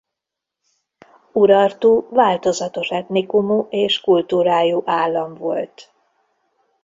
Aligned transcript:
Urartu 1.31 2.07
változatos 2.09 2.89
etnikumú 2.89 3.67
és 3.69 4.01
kultúrájú 4.01 4.81
állam 4.85 5.33
volt. 5.35 5.91